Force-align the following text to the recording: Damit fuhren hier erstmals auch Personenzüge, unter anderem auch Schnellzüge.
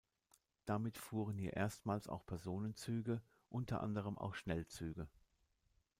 Damit 0.65 0.97
fuhren 0.97 1.37
hier 1.37 1.53
erstmals 1.53 2.07
auch 2.07 2.25
Personenzüge, 2.25 3.21
unter 3.49 3.81
anderem 3.83 4.17
auch 4.17 4.33
Schnellzüge. 4.33 5.07